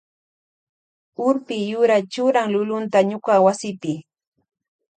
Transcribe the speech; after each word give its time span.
Urpi 1.27 1.55
yura 1.69 1.97
churan 2.11 2.47
lulunta 2.53 2.97
ñuka 3.09 3.33
wasipi. 3.45 3.93